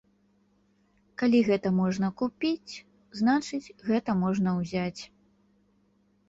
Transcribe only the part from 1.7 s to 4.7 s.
можна купіць, значыць, гэта можна